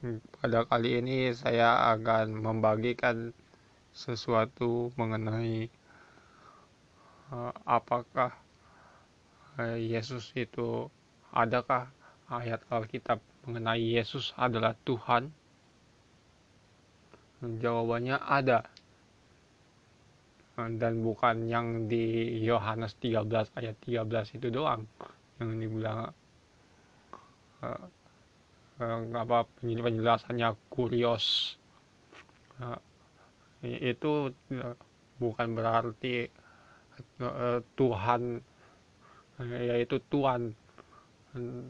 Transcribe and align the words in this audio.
Pada 0.00 0.64
kali 0.64 0.96
ini 1.04 1.28
saya 1.36 1.92
akan 1.92 2.40
membagikan 2.40 3.36
sesuatu 3.92 4.88
mengenai 4.96 5.68
uh, 7.28 7.52
apakah 7.68 8.32
uh, 9.60 9.76
Yesus 9.76 10.32
itu 10.32 10.88
adakah 11.36 11.92
ayat 12.32 12.64
Alkitab 12.72 13.20
mengenai 13.44 14.00
Yesus 14.00 14.32
adalah 14.40 14.72
Tuhan? 14.88 15.28
Jawabannya 17.44 18.24
ada. 18.24 18.64
Dan 20.56 21.04
bukan 21.04 21.44
yang 21.44 21.92
di 21.92 22.40
Yohanes 22.40 22.96
13 23.04 23.52
ayat 23.52 23.76
13 23.84 24.36
itu 24.40 24.48
doang 24.48 24.88
yang 25.36 25.60
dibilang 25.60 26.08
uh, 27.60 27.99
uh, 28.80 29.00
apa 29.14 29.46
penjelasannya 29.60 30.56
kurios. 30.72 31.56
Uh, 32.60 32.80
itu 33.62 34.32
uh, 34.32 34.74
bukan 35.20 35.52
berarti 35.52 36.28
uh, 37.20 37.60
Tuhan 37.76 38.40
uh, 39.38 39.60
yaitu 39.60 40.00
Tuhan. 40.08 40.56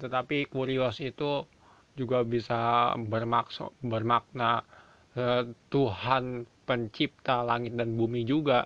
Tetapi 0.00 0.48
kurios 0.48 1.04
itu 1.04 1.44
juga 1.92 2.24
bisa 2.24 2.90
bermaksud 2.96 3.76
bermakna 3.84 4.64
uh, 5.18 5.44
Tuhan 5.68 6.48
pencipta 6.64 7.44
langit 7.44 7.76
dan 7.76 7.98
bumi 7.98 8.24
juga. 8.24 8.64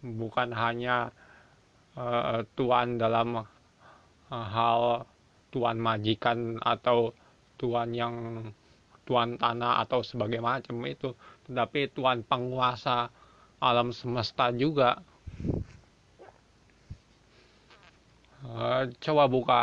Bukan 0.00 0.54
hanya 0.54 1.10
uh, 1.98 2.46
Tuhan 2.54 2.96
dalam 2.96 3.42
hal 4.30 5.06
tuan 5.56 5.80
majikan 5.80 6.60
atau 6.60 7.16
tuan 7.56 7.96
yang 7.96 8.44
tuan 9.08 9.40
tanah 9.40 9.80
atau 9.88 10.04
sebagai 10.04 10.44
macam 10.44 10.84
itu. 10.84 11.16
Tetapi 11.48 11.96
tuan 11.96 12.20
penguasa 12.20 13.08
alam 13.56 13.88
semesta 13.96 14.52
juga. 14.52 15.00
Uh, 18.44 18.92
coba 19.00 19.24
buka 19.32 19.62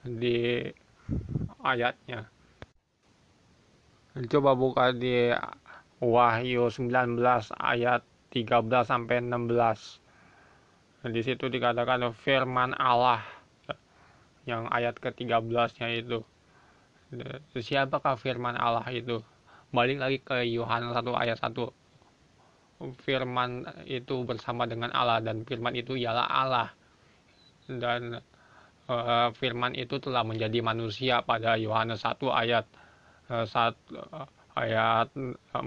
di 0.00 0.64
ayatnya. 1.60 2.24
Coba 4.32 4.56
buka 4.56 4.96
di 4.96 5.28
Wahyu 6.00 6.72
19 6.72 7.20
ayat 7.60 8.00
13 8.32 8.64
sampai 8.88 9.20
16 9.20 10.00
di 11.04 11.20
situ 11.20 11.52
dikatakan 11.52 12.16
firman 12.16 12.72
Allah 12.80 13.20
yang 14.44 14.68
ayat 14.68 15.00
ke-13-nya 15.00 15.88
itu. 15.96 16.20
Siapakah 17.56 18.16
firman 18.20 18.56
Allah 18.56 18.84
itu? 18.92 19.20
Balik 19.74 19.98
lagi 19.98 20.18
ke 20.20 20.44
Yohanes 20.46 20.94
1 20.94 21.04
ayat 21.16 21.38
1. 21.40 21.56
Firman 23.00 23.64
itu 23.88 24.26
bersama 24.28 24.68
dengan 24.68 24.92
Allah 24.92 25.24
dan 25.24 25.46
firman 25.48 25.72
itu 25.72 25.96
ialah 25.96 26.26
Allah. 26.28 26.68
Dan 27.64 28.20
uh, 28.90 29.28
firman 29.32 29.72
itu 29.72 29.96
telah 30.02 30.20
menjadi 30.20 30.60
manusia 30.60 31.24
pada 31.24 31.56
Yohanes 31.56 32.04
1 32.04 32.20
ayat 32.28 32.66
uh, 33.32 33.46
1 33.48 33.48
uh, 33.48 34.28
ayat 34.58 35.08
14. 35.56 35.64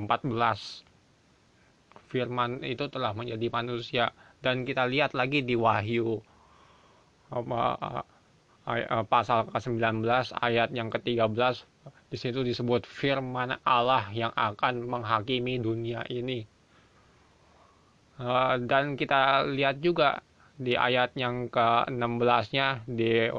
Firman 2.08 2.64
itu 2.64 2.88
telah 2.88 3.12
menjadi 3.12 3.48
manusia 3.52 4.14
dan 4.40 4.64
kita 4.64 4.88
lihat 4.88 5.12
lagi 5.18 5.44
di 5.44 5.58
Wahyu 5.60 6.22
apa 7.28 7.76
Eh, 8.08 8.17
pasal 9.08 9.48
ke-19 9.48 10.04
ayat 10.44 10.70
yang 10.76 10.92
ke-13 10.92 11.64
di 12.12 12.18
situ 12.20 12.44
disebut 12.44 12.84
firman 12.84 13.56
Allah 13.64 14.12
yang 14.12 14.36
akan 14.36 14.84
menghakimi 14.84 15.56
dunia 15.60 16.04
ini. 16.12 16.44
Eh, 18.18 18.56
dan 18.66 19.00
kita 19.00 19.46
lihat 19.48 19.80
juga 19.80 20.20
di 20.58 20.74
ayat 20.74 21.14
yang 21.14 21.48
ke-16-nya 21.54 22.90
di 22.90 23.30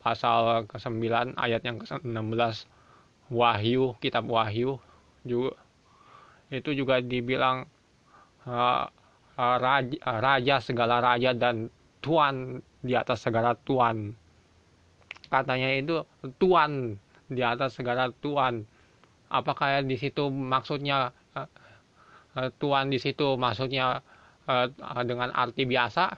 pasal 0.00 0.66
ke-9 0.66 1.36
ayat 1.36 1.62
yang 1.62 1.76
ke-16 1.78 2.66
Wahyu, 3.32 3.96
kitab 4.00 4.26
Wahyu 4.28 4.80
juga 5.22 5.56
itu 6.52 6.76
juga 6.76 7.00
dibilang 7.00 7.64
uh, 8.44 8.84
raja, 9.38 9.96
raja 10.20 10.56
segala 10.60 11.00
raja 11.00 11.32
dan 11.32 11.72
tuan 12.04 12.60
di 12.84 12.92
atas 12.92 13.24
segala 13.24 13.56
tuan 13.56 14.12
katanya 15.32 15.72
itu 15.72 16.04
tuan 16.36 17.00
di 17.32 17.40
atas 17.40 17.80
segala 17.80 18.12
tuan. 18.20 18.68
Apakah 19.32 19.80
di 19.80 19.96
situ 19.96 20.28
maksudnya 20.28 21.08
uh, 21.32 21.48
tuan 22.60 22.92
di 22.92 23.00
situ 23.00 23.40
maksudnya 23.40 24.04
uh, 24.44 24.68
dengan 25.08 25.32
arti 25.32 25.64
biasa? 25.64 26.12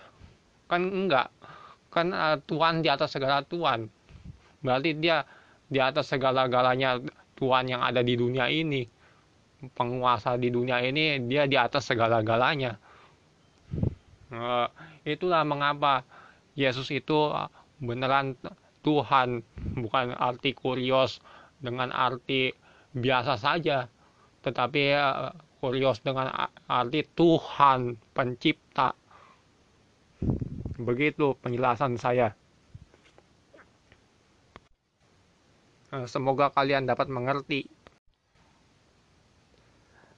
Kan 0.66 0.90
enggak. 0.90 1.30
Kan 1.94 2.10
tuan 2.50 2.82
di 2.82 2.90
atas 2.90 3.14
segala 3.14 3.46
tuan. 3.46 3.86
Berarti 4.66 4.98
dia 4.98 5.22
di 5.70 5.78
atas 5.78 6.10
segala-galanya 6.10 6.98
tuan 7.38 7.70
yang 7.70 7.86
ada 7.86 8.02
di 8.02 8.18
dunia 8.18 8.50
ini. 8.50 8.82
Penguasa 9.78 10.34
di 10.34 10.50
dunia 10.50 10.82
ini 10.82 11.22
dia 11.30 11.46
di 11.46 11.54
atas 11.54 11.86
segala-galanya. 11.86 12.74
Itulah 15.06 15.46
mengapa 15.46 16.02
Yesus 16.58 16.90
itu 16.90 17.30
beneran 17.78 18.34
Tuhan, 18.84 19.40
bukan 19.80 20.12
arti 20.12 20.52
kurios 20.52 21.24
dengan 21.58 21.88
arti 21.90 22.52
biasa 22.92 23.40
saja, 23.40 23.88
tetapi 24.44 24.82
uh, 24.92 25.32
kurios 25.64 26.04
dengan 26.04 26.28
arti 26.68 27.00
Tuhan 27.16 27.96
pencipta. 28.12 28.92
Begitu 30.76 31.32
penjelasan 31.40 31.96
saya. 31.96 32.36
Eh, 35.94 36.06
semoga 36.10 36.50
kalian 36.50 36.84
dapat 36.90 37.06
mengerti. 37.06 37.70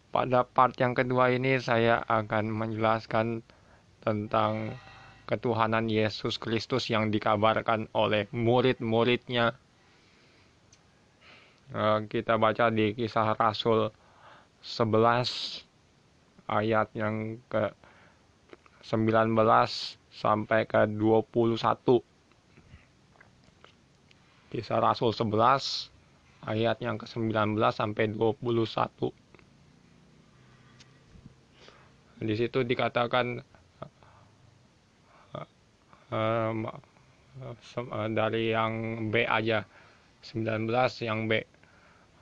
Pada 0.09 0.49
part 0.49 0.73
yang 0.81 0.97
kedua 0.97 1.29
ini 1.29 1.61
saya 1.61 2.01
akan 2.09 2.49
menjelaskan 2.49 3.45
tentang 4.01 4.73
ketuhanan 5.27 5.91
Yesus 5.91 6.39
Kristus 6.39 6.87
yang 6.87 7.11
dikabarkan 7.11 7.91
oleh 7.93 8.31
murid-muridnya. 8.31 9.59
Eh, 11.75 11.99
kita 12.07 12.39
baca 12.39 12.71
di 12.71 12.95
kisah 12.95 13.35
Rasul 13.35 13.91
11 14.63 15.67
ayat 16.47 16.89
yang 16.95 17.43
ke 17.51 17.75
19 18.87 19.35
sampai 20.15 20.63
ke 20.63 20.87
21. 20.87 22.07
Kisah 24.47 24.79
Rasul 24.79 25.11
11 25.11 25.91
ayat 26.47 26.79
yang 26.79 26.97
ke-19 27.03 27.59
sampai 27.75 28.15
21. 28.15 29.11
Di 32.23 32.35
situ 32.39 32.63
dikatakan 32.63 33.43
um, 36.11 36.67
dari 38.13 38.53
yang 38.53 39.07
B 39.13 39.27
aja. 39.27 39.67
19 40.27 40.67
yang 41.07 41.31
B. 41.31 41.47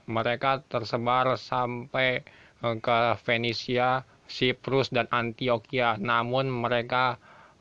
Mereka 0.04 0.68
tersebar 0.68 1.32
sampai 1.40 2.20
eh, 2.60 2.76
ke 2.76 2.98
Venesia, 3.24 4.04
Siprus 4.28 4.92
dan 4.92 5.08
Antioquia. 5.08 5.96
Namun 5.96 6.52
mereka 6.52 7.16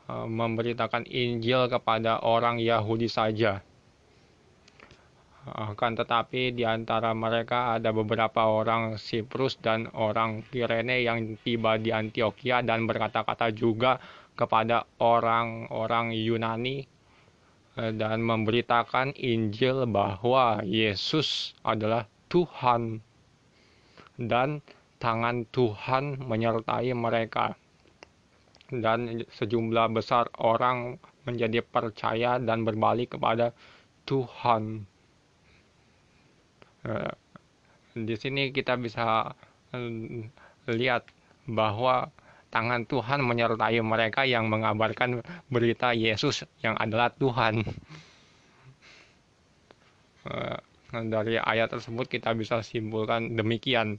uh, 0.08 0.28
memberitakan 0.28 1.08
Injil 1.08 1.68
kepada 1.72 2.20
orang 2.20 2.60
Yahudi 2.60 3.08
saja. 3.08 3.64
Akan 5.44 5.92
tetapi 5.92 6.56
di 6.56 6.64
antara 6.64 7.12
mereka 7.12 7.76
ada 7.76 7.92
beberapa 7.92 8.48
orang 8.48 8.96
Siprus 8.96 9.60
dan 9.60 9.92
orang 9.92 10.40
Kirene 10.48 11.04
yang 11.04 11.36
tiba 11.44 11.76
di 11.76 11.92
Antioquia 11.92 12.64
dan 12.64 12.88
berkata-kata 12.88 13.52
juga 13.52 14.00
kepada 14.34 14.86
orang-orang 14.98 16.10
Yunani 16.14 16.86
eh, 17.78 17.92
dan 17.94 18.22
memberitakan 18.22 19.14
Injil 19.14 19.86
bahwa 19.86 20.62
Yesus 20.66 21.54
adalah 21.62 22.06
Tuhan 22.30 22.98
dan 24.18 24.62
tangan 24.98 25.46
Tuhan 25.50 26.22
menyertai 26.22 26.90
mereka 26.94 27.54
dan 28.70 29.22
sejumlah 29.28 29.94
besar 29.94 30.26
orang 30.40 30.98
menjadi 31.28 31.62
percaya 31.62 32.42
dan 32.42 32.66
berbalik 32.66 33.14
kepada 33.14 33.54
Tuhan. 34.08 34.84
Eh, 36.84 37.14
di 37.94 38.14
sini 38.18 38.50
kita 38.50 38.74
bisa 38.74 39.30
eh, 39.72 40.26
lihat 40.68 41.06
bahwa 41.46 42.10
tangan 42.54 42.86
Tuhan 42.86 43.18
menyertai 43.26 43.82
mereka 43.82 44.22
yang 44.22 44.46
mengabarkan 44.46 45.18
berita 45.50 45.90
Yesus 45.90 46.46
yang 46.62 46.78
adalah 46.78 47.10
Tuhan. 47.10 47.66
Eh, 50.24 50.58
dari 51.10 51.36
ayat 51.36 51.74
tersebut 51.74 52.06
kita 52.06 52.30
bisa 52.38 52.62
simpulkan 52.62 53.34
demikian 53.34 53.98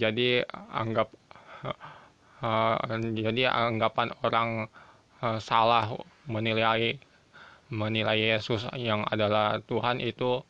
jadi 0.00 0.42
anggap 0.72 1.14
jadi 3.14 3.42
anggapan 3.54 4.10
orang 4.26 4.66
salah 5.38 5.94
menilai 6.26 6.98
menilai 7.70 8.18
Yesus 8.34 8.66
yang 8.76 9.06
adalah 9.08 9.62
Tuhan 9.62 10.02
itu 10.02 10.42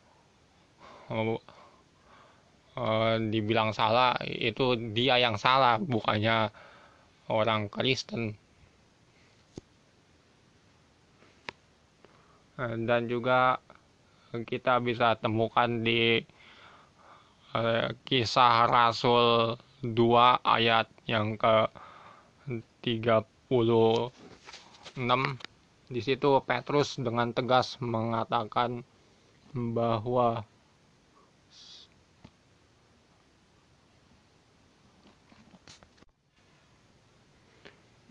dibilang 3.31 3.71
salah 3.71 4.19
itu 4.23 4.75
dia 4.91 5.15
yang 5.15 5.39
salah 5.39 5.79
bukannya 5.79 6.51
orang 7.31 7.71
Kristen. 7.71 8.35
Dan 12.59 13.07
juga 13.07 13.59
kita 14.43 14.83
bisa 14.83 15.15
temukan 15.15 15.83
di 15.83 16.19
eh, 17.55 17.87
kisah 18.03 18.67
Rasul 18.67 19.55
2 19.83 20.43
ayat 20.43 20.87
yang 21.07 21.39
ke 21.39 21.67
36 22.83 23.27
di 25.85 26.01
situ 26.01 26.29
Petrus 26.41 26.97
dengan 26.97 27.29
tegas 27.29 27.77
mengatakan 27.77 28.81
bahwa 29.53 30.41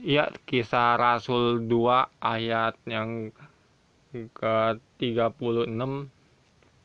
Ya, 0.04 0.28
kisah 0.44 1.00
Rasul 1.00 1.64
2 1.64 2.20
ayat 2.20 2.76
yang 2.84 3.32
ke-36 4.12 5.80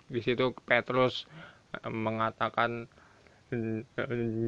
di 0.08 0.20
situ 0.24 0.56
Petrus 0.64 1.28
eh, 1.76 1.92
mengatakan 1.92 2.88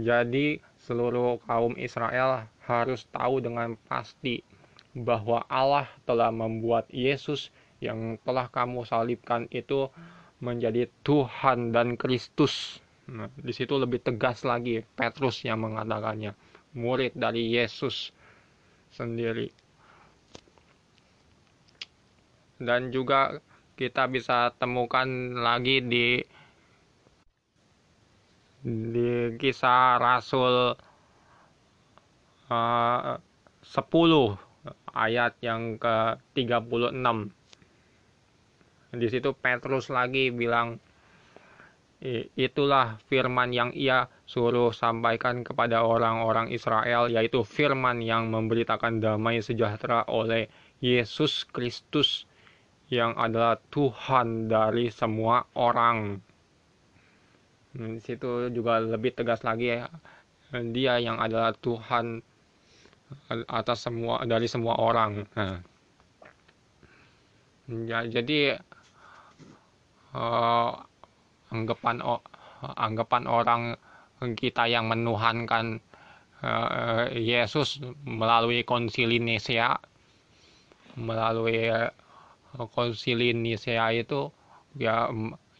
jadi 0.08 0.64
seluruh 0.88 1.44
kaum 1.44 1.76
Israel 1.76 2.48
harus 2.64 3.04
tahu 3.12 3.44
dengan 3.44 3.76
pasti 3.92 4.40
bahwa 4.96 5.44
Allah 5.52 5.92
telah 6.08 6.32
membuat 6.32 6.88
Yesus 6.96 7.52
yang 7.84 8.16
telah 8.24 8.48
kamu 8.48 8.88
salibkan 8.88 9.52
itu 9.52 9.92
menjadi 10.40 10.88
Tuhan 11.04 11.76
dan 11.76 12.00
Kristus. 12.00 12.80
Nah, 13.12 13.28
di 13.36 13.52
situ 13.52 13.76
lebih 13.76 14.00
tegas 14.00 14.48
lagi 14.48 14.80
Petrus 14.96 15.44
yang 15.44 15.60
mengatakannya, 15.60 16.32
murid 16.72 17.12
dari 17.20 17.52
Yesus 17.52 18.16
sendiri. 18.94 19.50
Dan 22.62 22.94
juga 22.94 23.42
kita 23.74 24.06
bisa 24.06 24.54
temukan 24.62 25.08
lagi 25.34 25.82
di 25.82 26.22
di 28.62 29.34
kisah 29.42 29.98
Rasul 29.98 30.78
uh, 32.54 33.18
10 33.18 33.66
ayat 34.94 35.34
yang 35.42 35.82
ke-36 35.82 37.34
di 38.92 39.08
situ 39.08 39.32
Petrus 39.34 39.88
lagi 39.88 40.30
bilang 40.30 40.78
itulah 42.34 42.98
firman 43.06 43.54
yang 43.54 43.70
ia 43.78 44.10
suruh 44.26 44.74
sampaikan 44.74 45.46
kepada 45.46 45.86
orang-orang 45.86 46.50
Israel 46.50 47.06
yaitu 47.14 47.46
firman 47.46 48.02
yang 48.02 48.34
memberitakan 48.34 48.98
damai 48.98 49.38
sejahtera 49.46 50.10
oleh 50.10 50.50
Yesus 50.82 51.46
Kristus 51.46 52.26
yang 52.90 53.14
adalah 53.22 53.62
Tuhan 53.70 54.50
dari 54.50 54.90
semua 54.90 55.46
orang. 55.54 56.18
Hmm, 57.78 57.96
di 57.96 58.02
situ 58.02 58.50
juga 58.50 58.82
lebih 58.82 59.14
tegas 59.16 59.46
lagi 59.46 59.80
ya, 59.80 59.88
dia 60.74 61.00
yang 61.00 61.22
adalah 61.22 61.54
Tuhan 61.56 62.20
atas 63.48 63.86
semua 63.86 64.26
dari 64.26 64.50
semua 64.50 64.76
orang. 64.82 65.24
Nah. 65.38 65.62
Ya, 67.72 68.04
jadi 68.04 68.60
uh, 70.12 70.76
anggapan 71.52 72.02
anggapan 72.64 73.24
orang 73.28 73.62
kita 74.38 74.70
yang 74.70 74.88
menuhankan 74.88 75.82
uh, 76.46 77.10
Yesus 77.14 77.82
melalui 78.06 78.64
konsili 78.66 79.18
Nicea 79.20 79.78
melalui 81.00 81.72
konsili 82.76 83.32
Nicea 83.32 83.96
itu 83.96 84.32
ya 84.76 85.08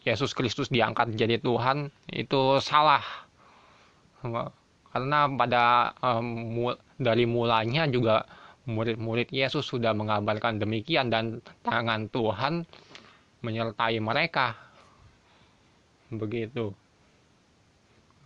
Yesus 0.02 0.34
Kristus 0.34 0.66
diangkat 0.68 1.14
jadi 1.14 1.38
Tuhan 1.38 1.94
itu 2.10 2.58
salah. 2.58 3.02
Karena 4.92 5.24
pada 5.30 5.94
um, 6.04 6.74
dari 7.00 7.24
mulanya 7.24 7.86
juga 7.88 8.26
murid-murid 8.66 9.30
Yesus 9.30 9.66
sudah 9.66 9.94
mengabarkan 9.94 10.58
demikian 10.58 11.10
dan 11.10 11.42
tangan 11.66 12.06
Tuhan 12.10 12.66
menyertai 13.42 13.98
mereka 13.98 14.54
begitu. 16.16 16.72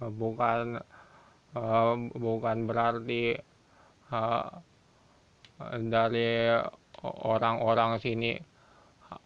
Bukan 0.00 0.82
uh, 1.56 1.94
bukan 2.12 2.56
berarti 2.68 3.38
uh, 4.12 4.50
dari 5.88 6.52
orang-orang 7.02 7.96
sini 8.02 8.36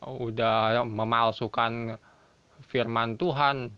udah 0.05 0.87
memalsukan 0.87 1.97
firman 2.71 3.19
Tuhan. 3.19 3.73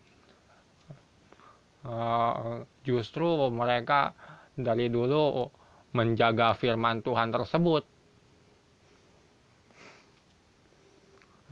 Uh, 1.83 2.63
justru 2.87 3.51
mereka 3.51 4.15
dari 4.55 4.87
dulu 4.87 5.51
menjaga 5.97 6.55
firman 6.55 7.03
Tuhan 7.03 7.35
tersebut. 7.35 7.83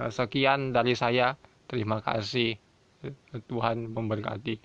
Sekian 0.01 0.73
dari 0.73 0.97
saya. 0.97 1.37
Terima 1.71 2.03
kasih 2.03 2.70
Tuhan 3.49 3.91
memberkati 3.91 4.61